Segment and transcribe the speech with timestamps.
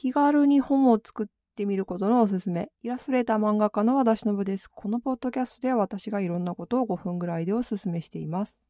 [0.00, 2.70] 気軽に本を作ってみることのおすすめ。
[2.84, 4.68] イラストレーター漫画家の和田忍です。
[4.68, 8.60] このポッドキャストでは私がいろんなことを5分ぐらいでおすすめしています。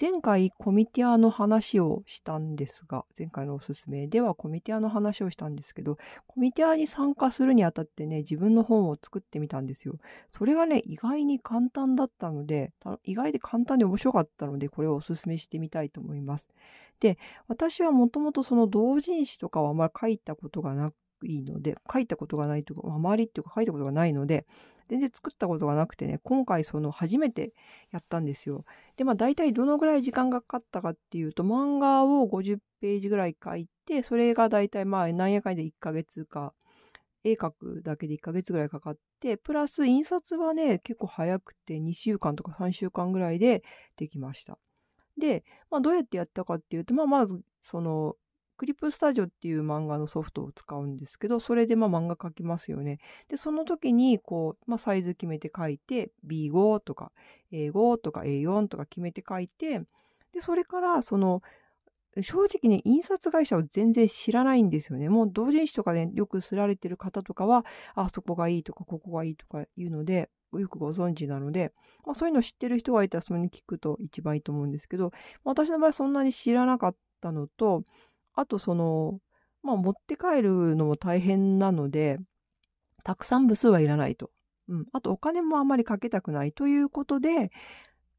[0.00, 9.94] 前回コミティアの話をしたんですが、前回のおすすめではコミティアの話をしたんですけど、コミティアに参加するにあたってね、自分の本を作ってみたんですよ。
[10.32, 12.72] それがね、意外に簡単だったので、
[13.04, 16.48] 意外で簡単で面白かったので、これをおすすめしてみたいと思います。
[16.98, 20.92] で、私はもともとその同人誌とかはあまり書いたことがな
[21.24, 24.44] いので、書いたことがないというか、あまりっていうか書いたことがないので、
[24.88, 27.52] 全然作ったことがなくてね、今回その初めて
[27.90, 28.64] やったんですよ。
[28.96, 36.52] で、まあ大体どのぐらい時間がかかったかっていうと、漫画を50ページぐらい書いて、それが大体まあ何やかんで1ヶ月か、
[37.24, 43.62] 絵描くだけで1ヶ月ぐらいかかって、プラス印刷はね、結構早くて2週間とか3週間ぐらいで
[43.96, 44.58] できました。
[45.18, 48.16] で、まあどうやってやったかっていうと、まあまずその
[48.56, 52.98] クリップスタジオっていう漫画のソフトを使うんですけど、それでまあ漫画描きますよね。
[53.28, 57.12] で、その時にこう、まあ、サイズ決めて書いて、B5 とか
[57.52, 59.80] A5 とか A4 とか決めて書いて、
[60.32, 61.42] で、それからその、
[62.20, 65.08] 正直ね、印刷会社を全然知らないんですよね。
[65.08, 71.72] もう同人誌とかで、ね、よくすられてる方とかは、あそこがいいとか、ここがいいとか言うので、よくご存知なので、
[72.04, 75.10] まあ、そういうの知ってる人がいたらそれに聞くと一番いいと思うんですけど、
[75.42, 77.82] 私の場合そんなに知らなかったのと、
[78.34, 79.18] あとその、
[79.62, 82.18] まあ持って帰るのも大変なので、
[83.04, 84.30] たくさん部数はいらないと。
[84.68, 84.86] うん。
[84.92, 87.50] あとお金もあんまりかけたくないということで、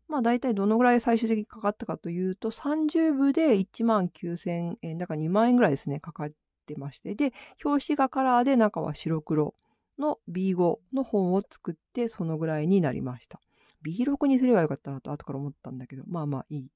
[0.07, 6.31] まあ大体どのぐらい最終的にかかったかというと、30部で1万9000円、だから2万円ぐらいですね、かかっ
[6.65, 7.15] てまして。
[7.15, 9.55] で、表紙がカラーで中は白黒
[9.97, 13.39] の B5 の本を作って、そのぐらいになりました。
[13.83, 16.71] B6 にすればよかったなと後から思ったんだけど、まあまあいい。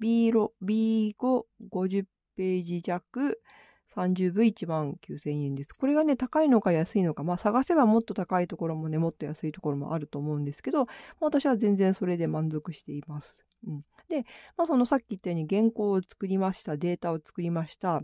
[0.00, 3.40] B5、50ページ弱、
[3.96, 5.72] 30部1万9000円です。
[5.72, 10.86] これがね、高いのか安いのか、まあ探せばもっと高いところもね、もっと安いところもあると思うんですけど、
[11.20, 13.44] 私は全然それで満足しています。
[13.66, 14.24] うん、で、
[14.56, 18.02] まあそのさっき言ったように原稿を作りました、データを作りました。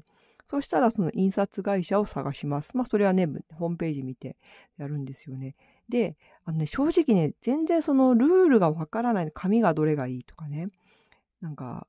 [0.48, 2.76] そしたらその印刷会社を探します。
[2.76, 4.36] まあそれはね、ホームページ見て
[4.78, 5.56] やるんですよね。
[5.88, 9.30] で、あのね、正直ね、全然そのルールがわからない。
[9.32, 10.68] 紙がどれがいいとかね。
[11.40, 11.86] なんか、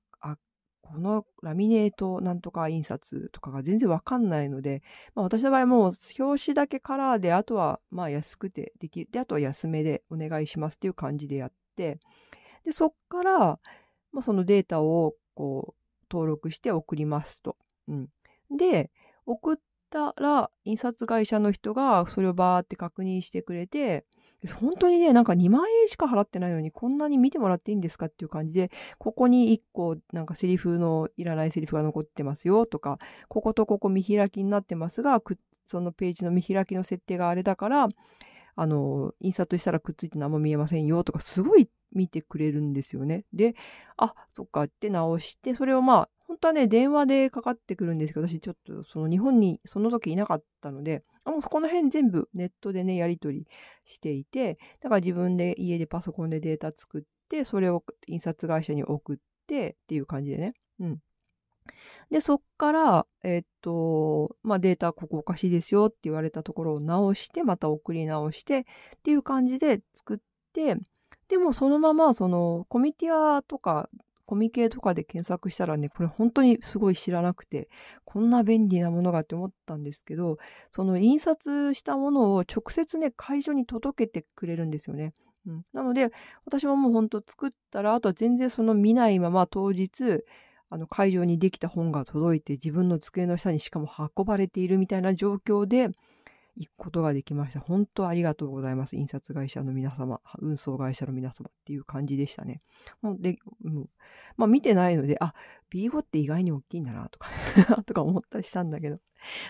[0.83, 4.83] このラミネートなんとか印刷とかが全然わかんないので、
[5.16, 9.09] まあ、私の場合もう表紙だけカラーで、あとはまあ安くてできる。
[9.11, 11.99] で、あとは安めでお願いしますっていう感じでやって、
[12.66, 13.39] で、そっから、
[14.11, 17.57] まあ、そのデータをこう登録して送りますと。
[17.88, 18.09] うん。
[18.55, 18.91] で、
[19.25, 19.57] 送っ
[19.89, 24.05] たら印刷会社の人がそれをバーって確認してくれて、
[24.51, 32.99] 本当にね、なんか2万円しか払ってないのにこんなに見てもらっていいんですかっていう感じで、ここに1個なんかセリフのいらないセリフが残ってますよとか、
[33.29, 35.21] こことここ見開きになってますが、
[35.65, 37.87] そのページの見開きの設定があれだから、
[38.55, 43.25] あの、印刷したらくっついて何も見えませんよとか、すごい見てくれるんですよね。
[43.33, 43.55] で、
[43.97, 53.47] あ、そっかって直して、それをまあ、本当はね、電話でかかってくるんですけど、私ちょっとその日本にその時いなかったので、あもうこの辺全部ネットでね、やり取り
[53.85, 60.53] していて、だから自分で家でパソコンでデータ作って、それを印刷会社に送ってっていう感じでね。
[60.79, 60.99] うん。
[62.09, 68.63] で、そっから、えっと、まあ、データここおかしいですよって言われたところを直して、また送り直してっ
[69.03, 70.17] ていう感じで作っ
[70.51, 70.77] て、
[71.27, 73.88] でもそのまま、その、コミティアとか
[74.25, 77.69] コミケとかで検索したらね、これ本当にすごい知らなくて、
[78.06, 80.38] こんな便利なものがって思ったんですけど、
[80.72, 85.13] その印刷したものを直接ね、会場に届けてくれるんですよね。
[85.45, 86.12] うん、なので、
[86.45, 90.23] 私はもう本当作ったら、あとは全然その見ないまま当日、
[90.69, 95.89] あの会場にできた本が届いて自分の机の下にしかも運ばれているみたいな状況で、
[96.55, 97.59] 行くことができました。
[97.59, 98.95] 本当ありがとうございます。
[98.95, 102.59] 印刷会社の皆様、運送会社の皆様っていう感じでしたね。
[103.01, 103.37] もうで、
[104.37, 105.33] まあ見てないので、あ、
[105.71, 107.29] B5 って意外に大きいんだなとか
[107.85, 109.00] とか思ったりしたんだけど、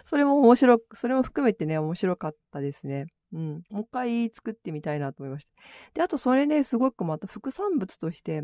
[0.05, 3.07] それも面白く、それも含めてね、面白かったですね。
[3.33, 3.63] うん。
[3.69, 5.51] もう一回作ってみたいなと思いました。
[5.94, 8.44] で、あとそれね、すごくまた副産物として、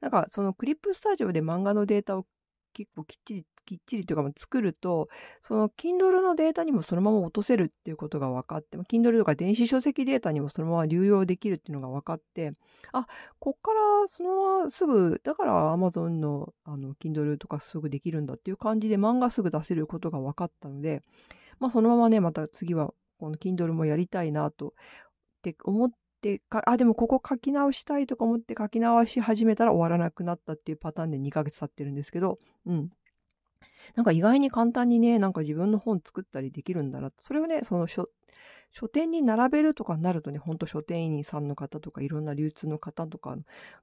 [0.00, 2.24] なんかそのクリップスタジオで漫画のデータを
[2.72, 5.08] 結構きっちり、きっちりというか作ると、
[5.42, 12.52] その Kindle のデータにもそのまま落とせるっていうことが分かって、Kindle とか電子書籍データにもそのまま流用できるっていうのが分かって、
[12.92, 13.06] あ、
[13.38, 13.78] こっから
[14.08, 21.02] そのまますぐ、だから Amazon のあの Kindle とかすぐできるんだっていう感じで漫画すぐ出せることが分かったので、
[21.58, 24.72] まあそのままね、また次はこの Kindle もやりたいなとっ
[25.42, 25.90] て思っ
[26.22, 32.90] で、あ、でもここ書き直したいとか思って書き直し始めたら終わらなくなったっていうパターンで2ヶ月経ってるんですけど、うん。
[33.96, 37.10] なんか意外に簡単にね、なんか自分の本作ったりできるんだな。
[37.18, 38.08] それをね、その書、
[38.72, 43.36] 書店に並べるとかになるとね、ほんと書店員さんの方とかいろんな流通の方とか、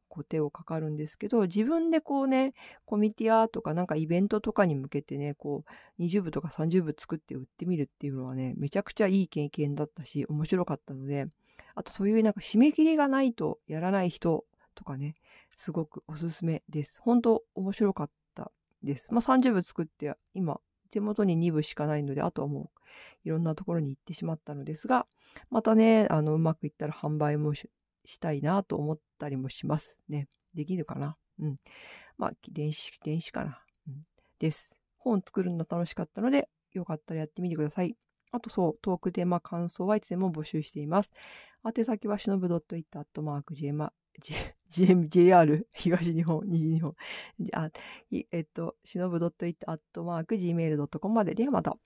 [0.08, 2.54] こう手をかかるんですけど、自分でこうね、
[2.86, 5.66] コミティアとかなんかイベントとかに向けてね、こ
[6.00, 11.28] う20部とか30部作って売ってみるっていうのはね、めちゃくちゃいい経験だったし、面白かったので、
[11.78, 15.14] あとそういうなんか締め切りがないとやらない人とかね、
[15.56, 17.00] すごくおすすめです。
[17.02, 18.52] 本当面白かった
[18.82, 19.14] です。
[19.14, 20.60] まあ30部作って今
[20.90, 22.80] 手元に2部しかないので、あとはもう
[23.26, 25.06] いろんなところに行ってしまったのですが、
[25.52, 27.70] またね、あの、うまくいったら販売もし
[28.20, 30.28] たいなと思ったりもしますね。
[30.56, 31.16] できるかな？
[31.40, 31.56] うん。
[32.18, 33.62] まあ、電子、電子かな？
[33.88, 34.02] うん。
[34.40, 34.74] です。
[34.98, 37.96] 本作るの楽しかったので、よかったらやってみてください。
[38.32, 41.12] あとそう、トークテーマ感想はいつでも募集しています。
[41.64, 43.92] 宛先はしのぶ .it.gm
[45.10, 46.96] JR 東日本、西日本。
[47.54, 47.70] あ、
[48.32, 51.36] えっと、しのぶ .it.gmail.com まで。
[51.36, 51.78] ではまた。